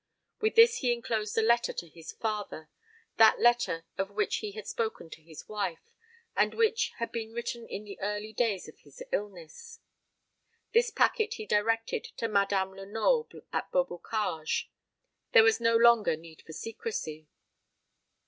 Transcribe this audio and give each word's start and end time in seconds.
With 0.39 0.55
this 0.55 0.77
he 0.77 0.91
enclosed 0.91 1.37
a 1.37 1.43
letter 1.43 1.73
to 1.73 1.87
his 1.87 2.11
father 2.11 2.69
that 3.17 3.39
letter 3.39 3.85
of 3.99 4.09
which 4.09 4.37
he 4.37 4.53
had 4.53 4.65
spoken 4.65 5.11
to 5.11 5.21
his 5.21 5.47
wife, 5.47 5.91
and 6.35 6.55
which 6.55 6.89
had 6.97 7.11
been 7.11 7.33
written 7.33 7.67
in 7.67 7.83
the 7.83 7.99
early 7.99 8.33
days 8.33 8.67
of 8.67 8.79
his 8.79 9.03
illness. 9.11 9.79
This 10.73 10.89
packet 10.89 11.35
he 11.35 11.45
directed 11.45 12.05
to 12.17 12.27
Madame 12.27 12.71
Lenoble, 12.73 13.41
at 13.53 13.71
Beaubocage. 13.71 14.71
There 15.33 15.43
was 15.43 15.61
no 15.61 15.75
longer 15.77 16.15
need 16.17 16.41
for 16.41 16.51
secrecy. 16.53 17.27